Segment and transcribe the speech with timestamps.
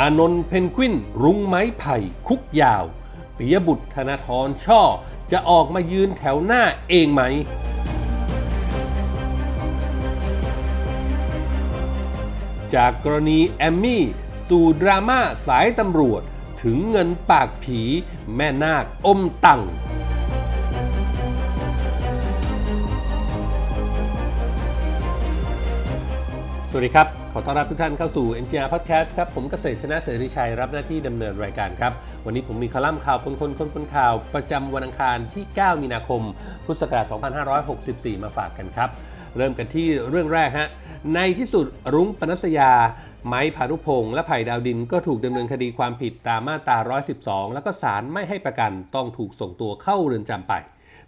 [0.00, 2.84] อานนท์เพนกวิน รุ้งไม้ไผ่ คุกยาว
[3.36, 4.82] ปิยบุตรธนาธรช่อ
[5.30, 7.22] จะออกมายืนแถวหน้าเองไหม
[12.74, 14.04] จากกรณีแอมมี่
[14.48, 16.22] สู่ดราม่าสายตำรวจ
[16.62, 17.80] ถึงเงินปากผี
[18.34, 19.60] แม่นาคอมตัง
[26.70, 31.92] สวัสดีครับ ขอต้อนรับทุกท่านเข้าสู่ NGR Podcast ครับ ผมเกษตรชนะเสรีชัยรับหน้าที่ดำเนินรายการครับ
[32.24, 36.22] วันนี้ผมมีคอลัมน์ข่าวคนคนคนคนข่าว ประจำวันอังคารที่ 9 มีนาคม
[36.66, 37.06] พุทธศักราช
[37.64, 38.88] 2564 มาฝากกันครับ
[39.36, 40.68] เริ่มกันที่เรื่องแรกฮะ
[41.14, 42.72] ในที่สุดรุ้งปนัสยา
[43.26, 46.78] ไม้พานุพงษ์และไผ่ดาวดินก็ถูกดำเนินคดีความผิดตามมาตรา
[47.16, 50.54] 112 แล้วก็ศาลไม่ให้ประกันต้องถูกส่งตัวเข้าเรือนจำไป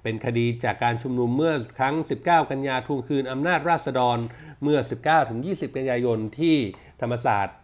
[0.03, 4.19] เป็นคดีจากการชุมนุมเมื่อครั้ง 19 กันยาทวงคืนอำนาจราษฎร
[4.63, 4.79] เมื่อ
[5.27, 6.57] 19-20 กันยายนที่
[7.01, 7.57] ธรรมศาสตร์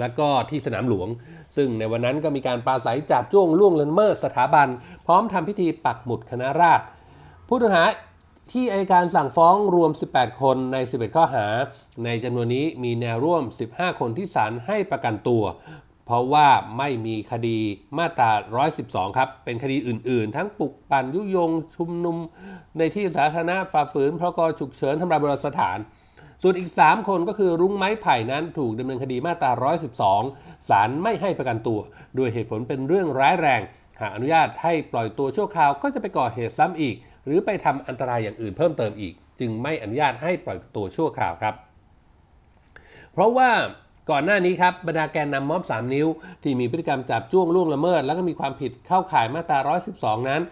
[0.00, 1.08] และก็ที่สนามหลวง
[1.56, 4.68] ซึ่งในวันนั้นก็มีการปราศัยจับจ้วงล่วงละเมิดสถาบัน
[5.06, 6.84] พร้อมทำพิธีปักหมุดคณะราษฎร
[7.48, 7.84] ผู้ต้องหา
[8.52, 11.46] ที่อัยการสั่งฟ้องรวม 18 คนใน 11 ข้อหา
[12.04, 13.42] ในจำนวนนี้มีแนวร่วม
[13.74, 15.42] 15 คนที่ศาลให้ประกันตัว
[16.06, 17.58] เพราะว่าไม่มีคดี
[17.98, 18.30] มาตรา
[18.74, 22.16] 112 ครับ เป็นคดีอื่น ๆ ทั้งปลุกปั่นยุยง ชุมนุม
[22.78, 25.78] ในที่สาธารณะฝ่าฝืนพรกฉุกเฉินทำลายโบราณสถาน
[26.42, 29.50] ส่วนอีก 3 คนก็คือรุ้งไม้ไผ่นั้นถูกดำเนินคดีมาตรา
[30.10, 31.80] 112 ศาลไม่ให้ประกันตัว
[32.18, 33.60] ด้วยเหตุผลเป็นเรื่องร้ายแรง
[34.00, 41.54] หากอนุญาตให้ปล่อยตัวชั่วคราวก็จะไปก่อเหตุซ้ำอีก หรือไปทำอันตรายอย่างอื่นเพิ่มเติมอีก จึงไม่อนุญาตให้ปล่อยตัวชั่วคราวครับ
[43.12, 43.50] เพราะว่า
[44.10, 46.06] ก่อนหน้านี้ครับบรรดาแกนนำม็อบ 3 นิ้ว
[46.42, 49.58] ที่มีพฤติกรรมจับจ้วงล่วงละเมิด แล้วก็มีความผิดเข้าข่ายมาตรา
[49.94, 50.42] 112 นั้น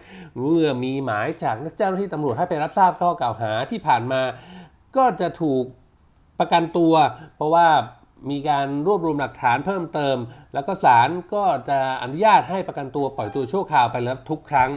[0.41, 4.21] เมื่อมีหมายจากเจ้าหน้าที่ตำรวจให้ไปรับทราบข้อกล่าวหาที่ผ่านมา
[4.97, 5.63] ก็จะถูก
[6.39, 6.93] ประกันตัว
[7.35, 7.67] เพราะว่า
[8.31, 10.17] มีการรวบรวมหลักฐานเพิ่มเติม
[10.53, 14.71] แล้วก็ศาลก็จะอนุญาตให้ประกันตัวปล่อยตัวชั่วคราวไปแล้วทุกครั้ง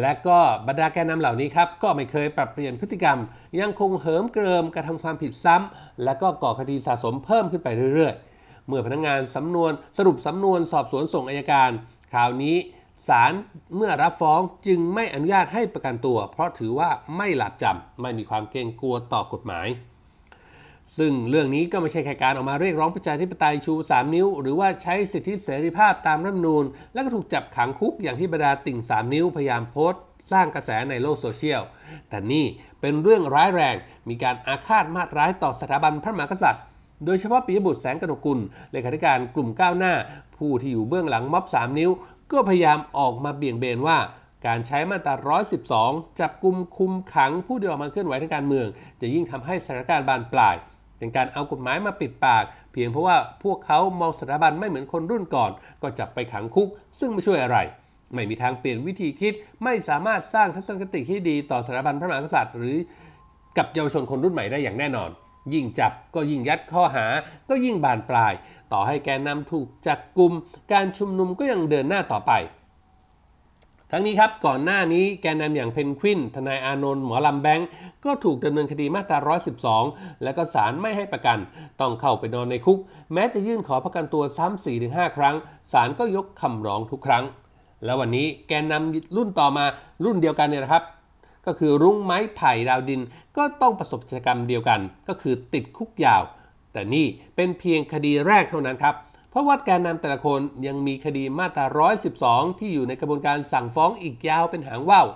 [0.00, 3.18] และก็บรรดาแกนนำเหล่านี้ครับก็ไม่เคยปรับเปลี่ยนพฤติกรรม
[3.60, 11.70] ยังคงเหิมเกริมกระทำความผิดซ้ำและก็ก่อคดีสะสมเพิ่มขึ้นไปเรื่อยๆ เมื่อพนักงานสำนวนสรุปสำนวนสอบสวนส่งอายการ
[12.12, 12.56] คราวนี้
[13.08, 13.32] ศาล
[13.76, 19.66] เมื่อรับฟ้องจึงไม่อนุญาตให้ประกันตัว เพราะถือว่าไม่หลับจำไม่มีความเกรงกลัวต่อกฎหมาย
[20.98, 30.02] ซึ่งเรื่องนี้ก็ไม่ใช่แค่การออกมาเรียกร้องประชาธิปไตยชู 3 นิ้ว หรือว่าใช้สิทธิเสรีภาพตามรัฐมนูญ แล้วก็ถูกจับขังคุกอย่างที่บรรดาติ่ง 3 นิ้วพยายามโพสต์
[30.32, 31.62] สร้างกระแสในโลกโซเชียล
[32.08, 32.44] แต่นี่
[32.80, 33.76] เป็นเรื่องร้ายแรง
[34.08, 36.62] มีการอาฆาตมาตร้ายต่อสถาบันพระมหากษัตริย์
[37.04, 38.38] โดยเฉพาะปิยบุตรแสงกนกกุล
[38.72, 39.94] เลขาธิการกลุ่มก้าวหน้า
[40.36, 41.90] ผู้ที่อยู่เบื้องหลังม็อบ 3 นิ้ว
[42.32, 43.98] ก็พยายามออกมาเบี่ยงเบนว่า
[44.46, 45.36] การใช้มาตรา
[45.72, 48.66] 112 จับกลุ่มคุมขังผู้ที่ออกมาเคลื่อนไหวทางการเมือง
[49.00, 50.56] จะยิ่งทำให้สถานการณ์บานปลาย
[50.98, 55.50] เป็นการเอากฎหมายมาปิดปาก เพียงเพราะว่าพวกเขามองสถาบันไม่เหมือนคนรุ่นก่อน
[55.82, 56.68] ก็จับไปขังคุก
[56.98, 57.58] ซึ่งไม่ช่วยอะไร
[58.14, 59.34] ไม่มีทางเปลี่ยนวิธีคิด
[59.64, 62.76] ไม่สามารถสร้างทัศนคติที่ดีต่อสถาบันพระมหากษัตริย์ หรือ
[63.56, 65.10] กับเยาวชนคนรุ่นใหม่ได้อย่างแน่นอน
[65.54, 67.06] ยิ่งจับก็ยิ่งยัดข้อหา
[67.48, 68.32] ก็ยิ่งบานปลาย
[68.72, 70.32] ต่อให้แกนนำถูกจับกลุ่ม
[70.72, 72.32] การชุมนุมก็ยังเดินหน้าต่อไป
[73.90, 77.68] ทั้งนี้ครับก่อนหน้านี้แกนนำอย่างเพนกวิน ทนายอานนท์หมอลำแบงก์
[78.04, 79.18] ก็ถูกดำเนินคดีมาตรา
[79.76, 81.38] 112 แล้วก็ศาลไม่ให้ประกัน
[81.80, 82.78] ต้องเข้าไปนอนในคุก
[83.12, 85.36] แม้จะยื่นขอประกันตัวซ้ำ4-5 ครั้ง
[85.72, 87.24] ศาลก็ยกคำร้องทุกครั้ง
[87.84, 89.64] แล้ววันนี้แกนนำรุ่นต่อมา
[90.04, 90.84] รุ่นเดียวกันเนี่ยนะครับ
[91.46, 93.00] ก็คือรุ้งไม้ไผ่ดาวดิน
[93.36, 96.22] ก็ต้องประสบชะกรรมเดียวกัน ก็คือติดคุกยาว
[96.72, 97.06] แต่นี่
[97.36, 98.94] เป็นเพียงคดีแรกเท่านั้นครับ
[99.34, 105.06] เพราะว่าแกนนำแต่ละคนยังมีคดีมาตรา 112 ที่อยู่ในกระบวนการสั่งฟ้องอีกยาวเป็นหางว่าว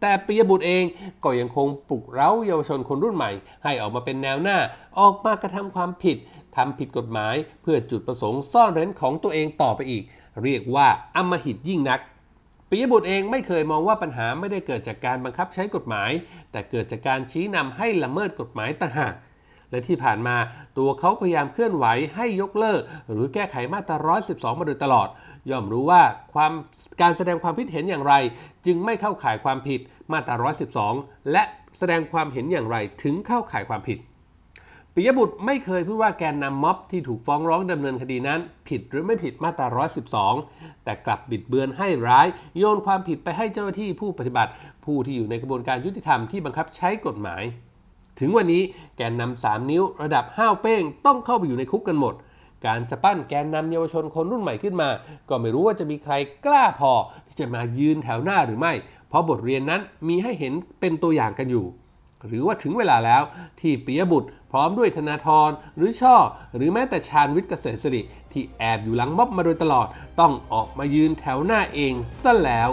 [0.00, 0.84] แต่ปิยบุตรเอง
[1.24, 3.30] ก็ยังคงปลุกเร้าเยาวชนคนรุ่นใหม่
[3.64, 4.58] ให้ออกมาเป็นแนวหน้า
[4.98, 6.16] ออกมากระทำความผิด
[6.56, 10.04] ทำผิดกฎหมาย เพื่อจุดประสงค์ซ่อนเร้นของตัวเองต่อไปอีก
[10.42, 12.00] เรียกว่าอำมหิตยิ่งนัก
[12.68, 16.10] ปิยบุตรเองไม่เคยมองว่าปัญหาไม่ได้เกิดจากการบังคับใช้กฎหมาย
[16.50, 19.14] แต่เกิดจากการชี้นำให้ละเมิดกฎหมายต่างหาก
[19.72, 20.36] และที่ผ่านมา
[20.78, 21.86] ตัวเขาพยายามเคลื่อนไหว
[22.16, 22.80] ให้ยกเลิก
[23.10, 25.08] หรือแก้ไขมาตรา 112 มาโดยตลอด
[25.50, 26.02] ย่อมรู้ว่า
[26.34, 26.52] ความ
[27.00, 28.14] การแสดงความคิดเห็นอย่างไร
[28.66, 29.80] จึงไม่เข้าข่ายความผิด
[30.12, 30.50] มาตรา
[30.84, 31.42] 112 และ
[31.78, 33.98] แสดงความเห็นอย่างไรถึงเข้าข่ายความผิด
[34.94, 39.84] ปิยบุตรไม่เคยพูดว่าแกนนำม็อบที่ถูกฟ้องร้องดำเนินคดีนั้น ผิดหรือไม่ผิดมาตรา
[40.30, 42.26] 112 แต่กลับบิดเบือนให้ร้าย
[42.58, 44.52] โยนความผิดไปให้เจ้าหน้าที่ผู้ปฏิบัติ
[44.84, 47.42] ผู้ที่อยู่ในกระบวนการยุติธรรมที่บังคับใช้กฎหมาย
[48.18, 48.62] ถึงวันนี้
[48.96, 52.14] แกนนำสามนิ้วระดับห้าวเป้งต้องเข้าไปอยู่ในคุกกันหมด
[52.66, 54.88] การจะปั้นแกนนำเยาวชนคนรุ่นใหม่ขึ้นมา
[55.28, 56.14] ก็ไม่รู้ว่าจะมีใคร
[56.46, 56.92] กล้าพอ
[57.26, 58.72] ที่จะมายืนแถวหน้าหรือไม่
[59.08, 61.66] เพราะบทเรียนนั้นมีให้เห็นเป็นตัวอย่างกันอยู่
[62.26, 63.22] หรือว่าถึงเวลาแล้ว
[63.60, 66.16] ที่ปิยบุตร พร้อมด้วยธนาธรหรือช่อ
[66.56, 69.86] หรือแม้แต่ชาญวิทย์เกษตรสิริที่แอบอยู่หลังม็อบมาโดยตลอด
[70.20, 71.92] ต้องออกมายืนแถวหน้าเอง
[72.22, 72.70] ซะแล้ว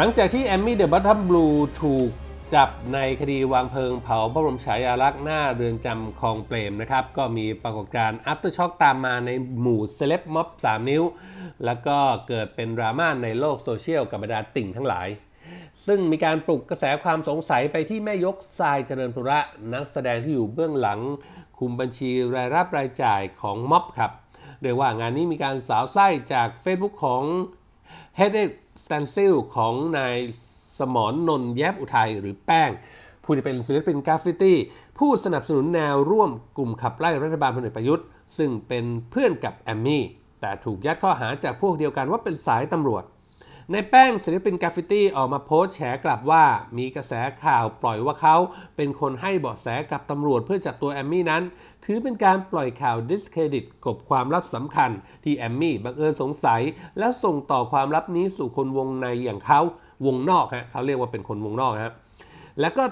[0.00, 1.46] หลังจากที่แอมมี่ The Bottom Blues
[1.82, 2.10] ถูก
[2.54, 9.30] จับในคดีวางเพลิงเผาพระบรมฉายาลักษณ์หน้าเรือนจำคลองเปรมนะครับ ก็มีปรากฏการณ์ aftershock ตามมาใน
[9.60, 11.02] หมู่เซเลบม็อบ3 นิ้ว
[11.64, 11.98] แล้วก็
[12.28, 15.08] เกิดเป็นดราม่าในโลกโซเชียลกับบรรดาติ่งทั้งหลาย
[15.86, 19.40] ซึ่งมีการปลุกกระแสความสงสัยไปที่แม่ยกทรายเจริญปุระ
[19.72, 21.00] นักแสดงที่อยู่เบื้องหลัง
[21.58, 24.12] คุมบัญชีรายรับรายจ่ายของม็อบครับ
[24.62, 27.24] เรียกว่างานนี้มีการสาวไส้จาก Facebook ของ
[28.20, 28.44] h e a d e
[28.84, 30.16] s t a n s i l ของนาย
[30.78, 32.70] สมนนนแยบอุทัยหรือแป้ง
[33.24, 34.56] ผู้ที่เป็นศิลปินกราฟฟิตี้
[34.98, 38.06] ผู้สนับสนุนแนวร่วมกลุ่มขับไล่รัฐบาลพลเอกประยุทธ์
[38.38, 40.04] ซึ่งเป็นเพื่อนกับแอมมี่
[40.40, 43.04] แต่ถูกยัดข้อหาจากพวกเดียวกันว่าเป็นสายตำรวจ
[43.72, 46.44] นายแป้งศิลปินกราฟฟิตี้ออกมาโพสต์แฉกลับว่า
[46.78, 47.12] มีกระแส
[47.44, 48.36] ข่าวปล่อยว่าเขา
[48.76, 51.42] เป็นคนให้เบาะแสกับตำรวจเพื่อจับตัวแอมมี่นั้น
[51.84, 54.90] ถือเป็นการปล่อยข่าวดิสเครดิตกบความลับสำคัญ
[55.24, 56.60] ที่แอมมี่บังเอิญสงสัย
[56.98, 59.60] แล้วส่งต่อความลับนี้สู่คนวงในอย่างเขา
[60.06, 61.94] วงนอกฮะเขาเรียกว่าเป็นคนวงนอกนะครับ
[62.60, 62.84] แล้วก็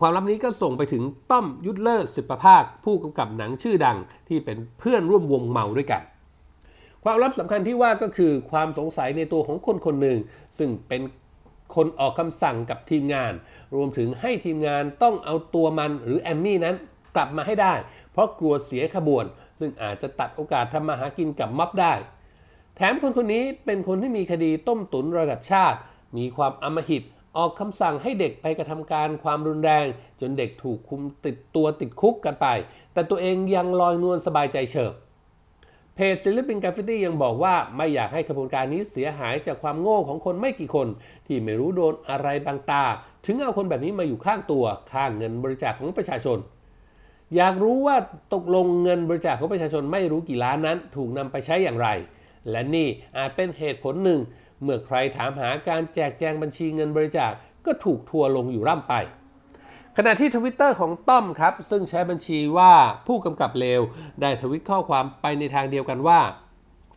[0.00, 3.96] ความลับนี้ก็ส่งไปถึงต้อมยุทธเลิศสิบประภาคผู้กำกับหนังชื่อดัง
[4.28, 6.02] ที่เป็นเพื่อนร่วมวงเมาด้วยกัน
[7.04, 10.18] ความลับสำคัญที่ว่าก็คือความสงสัยในตัวของคนคนหนึ่ง
[10.58, 11.02] ซึ่งเป็น
[11.76, 13.32] คนออกคำสั่งกับทีมงาน
[13.74, 16.76] รวมถึงให้ทีมงานต้องเอาตัวมันหรือแอมมี่นั้น
[17.16, 17.74] กลับมาให้ได้
[18.12, 19.24] เพราะกลัวเสียขบวน
[19.58, 21.94] ซึ่งอาจจะตัดโอกาสทำมาหากินกับม็อบได้
[22.76, 25.78] แถมคนคนนี้เป็นคนที่มีคดีต้มตุ๋นระดับชาติ
[26.18, 27.02] มีความอำมหิต
[27.36, 29.86] ออกคำสั่งให้เด็กไปกระทำการความรุนแรง
[30.20, 32.46] จนเด็กถูกคุมติดตัวติดคุกกันไป
[32.92, 34.92] แต่ตัวเองยังลอยนวลสบายใจเฉิบ
[36.00, 40.88] เพจศิลปินกราฟฟิตี้ยังบอกว่าไม่อยากให้ขบวนการนี้เสียหายจากความโง่ของคนไม่กี่คน
[41.26, 42.84] ที่ไม่รู้โดนอะไรบางตา
[43.26, 46.38] ถึงเอาคนแบบนี้มาอยู่ข้างตัวข้างเงินบริจาคของประชาชน
[47.36, 47.96] อยากรู้ว่า
[48.34, 51.88] ตกลงเงินบริจาคของประชาชนไม่รู้กี่ล้านนั้น ถูกนำไปใช้อย่างไร
[52.50, 54.20] และนี่อาจเป็นเหตุผลหนึ่ง
[54.62, 57.32] เมื่อใครถามหาการแจกแจงบัญชีเงินบริจาค
[57.66, 58.94] ก็ถูกทัวลงอยู่ร่ำไป
[60.00, 62.72] ขณะที่ทวิตเตอร์ของต้อมครับ ซึ่งใช้บัญชีว่า
[63.06, 63.80] ผู้กำกับเลว
[64.20, 66.20] ได้ทวิตข้อความไปในทางเดียวกันว่า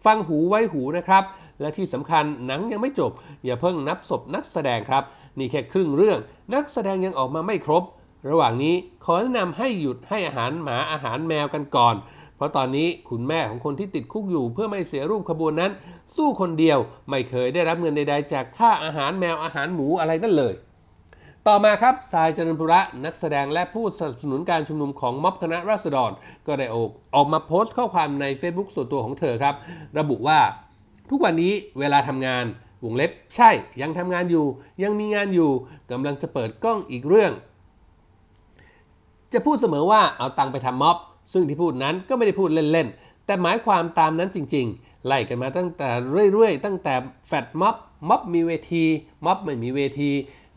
[0.06, 1.24] ฟังหูไว้หูนะครับ
[1.62, 3.12] และที่สำคัญหนังยังไม่จบ
[3.45, 5.03] อย่าเพิ่งนับศพนักแสดงครับ
[5.38, 6.19] นี่แค่ครึ่งเรื่อง
[6.53, 7.83] นักแสดงยังออกมาไม่ครบ
[8.30, 8.75] ระหว่างนี้
[9.06, 11.95] ขอแนะนำให้หยุดให้อาหารหมาอาหารแมวกันก่อน
[12.36, 15.71] เพราะตอนนี้คุณแม่ของคนที่ติดคุกอยู่ เพื่อไม่เสียรูปขบวนนั้น
[16.15, 20.56] สู้คนเดียวไม่เคยได้รับเงินใดๆ จากค่าอาหารแมวอาหารหมูอะไรนั่นเลย
[21.48, 26.12] ต่อมาครับสายเจริญพุระนักแสดงและผู้สนับสนุนการชุมนุมของม็อบคณะราษฎร
[26.48, 29.56] ก็ได้ออกออกมาโพสต์ข้อความใน Facebook ส่วนตัวของเธอครับ
[30.00, 30.40] ระบุว่า
[31.10, 32.46] ทุกวันนี้เวลาทำงาน
[32.84, 33.50] วงเล็บใช่
[33.82, 34.46] ยังทำงานอยู่
[34.84, 35.52] ยังมีงานอยู่
[35.92, 37.32] กำลังจะเปิดกล้องอีกเรื่อง
[39.34, 40.98] จะพูดเสมอว่าเอาตังค์ไปทำม็อบ
[41.34, 45.90] ซึ่งที่พูดนั้นก็ไม่ได้พูดเล่นๆ แต่หมายความตามนั้นจริง ๆ ไล่กันมาตั้งแต่
[46.32, 46.94] เรื่อยๆ ตั้งแต่
[47.28, 47.76] แฟดม็อบ
[48.10, 48.86] ม็อบมีเวที
[49.26, 50.12] ม็อบไม่มีเวที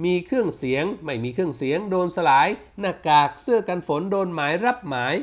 [0.05, 2.49] มีเครื่องเสียง ไม่มีเครื่องเสียง โดนสลาย
[2.81, 5.15] หน้ากากเสื้อกันฝนโดนหมายรับหมาย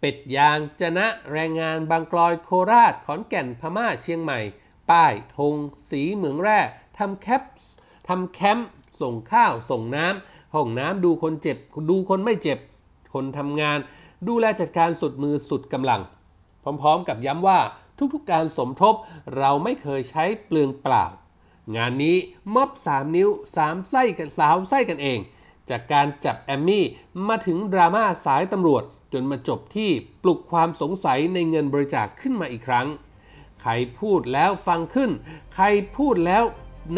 [0.00, 4.40] เป็ดยางจนะแรงงานบางกลอยโคราช ขอนแก่นพม่าเชียงใหม่
[4.90, 5.54] ป้ายธง
[5.90, 6.60] สีเหมืองแร่
[6.98, 7.42] ทำแคป
[8.08, 8.68] ทำแคมป์
[9.00, 11.56] ส่งข้าวส่งน้ำห้องน้ำดูคนเจ็บ
[11.90, 12.58] ดูคนไม่เจ็บ
[13.14, 13.78] คนทำงาน
[14.28, 16.00] ดูแลจัดการสุดมือสุดกำลัง
[16.62, 17.60] พร้อมๆ กับย้ำว่า
[18.14, 18.94] ทุกๆการสมทบ
[19.38, 21.04] เราไม่เคยใช้เปลืองเปล่า
[21.76, 22.16] งานนี้
[22.54, 25.18] ม็อบ 3 นิ้ว สาวไส้กันสาวไส้กันเอง
[25.70, 26.84] จากการจับแอมมี่
[27.28, 29.90] มาถึงดราม่าสายตำรวจ จนมาจบที่
[30.22, 32.86] ปลุกความสงสัยในเงินบริจาคขึ้นมาอีกครั้ง
[33.62, 35.10] ใครพูดแล้วฟังขึ้น
[35.54, 35.64] ใคร
[35.96, 36.44] พูดแล้ว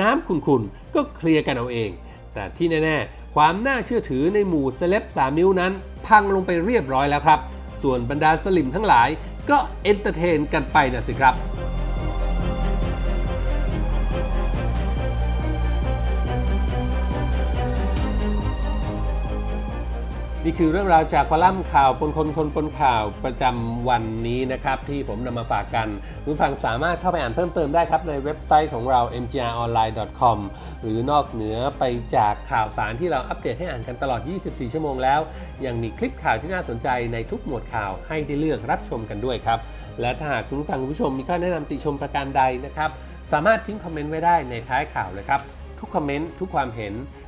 [0.00, 1.90] น้ำขุนๆ ก็เคลียร์กันเอาเอง
[2.34, 5.72] แต่ที่แน่ๆ ความน่าเชื่อถือในหมู่เซเลบ3 นิ้วนั้น
[6.06, 7.40] พังลงไปเรียบร้อยแล้วครับ
[7.82, 9.08] ส่วนบรรดาสลิ่มทั้งหลาย
[9.50, 11.34] ก็ entertain กันไปนะสิครับ
[20.44, 25.88] นี่คือเรื่องราวจากคอลัมน์ข่าวปนคนคนปนข่าวประจำวันนี้นะครับ ที่ผมนำมาฝากกัน
[26.24, 30.38] คุณฟังสามารถเข้าไปอ่านเพิ่มเติมได้ครับในเว็บไซต์ของเรา mgronline.com
[30.82, 31.84] หรือนอกเหนือไป
[32.16, 35.20] จากข่าวสารที่เราอัปเดตให้อ่านกันตลอด 24 ชั่วโมงแล้ว
[35.66, 39.58] ยังมีคลิปข่าวที่น่าสนใจในทุกหมวดข่าวให้ได้เลือกรับชมกันด้วยครับ
[40.00, 42.90] และถ้าหากคุณฟังคุณผู้ชมมีข้อแนะนำติชมประการใดนะครับ
[43.32, 45.42] สามารถทิ้งคอมเมนต์ไว้ได้ในท้ายข่าวเลยครับ
[45.80, 46.94] ทุกคอมเมนต์ทุกความเห็น